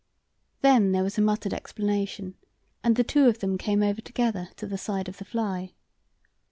Then 0.61 0.93
there 0.93 1.03
was 1.03 1.19
a 1.19 1.21
muttered 1.21 1.53
explanation, 1.53 2.33
and 2.83 2.95
the 2.95 3.03
two 3.03 3.27
of 3.27 3.37
them 3.37 3.55
came 3.59 3.83
over 3.83 4.01
together 4.01 4.49
to 4.55 4.65
the 4.65 4.75
side 4.75 5.07
of 5.07 5.19
the 5.19 5.25
fly. 5.25 5.73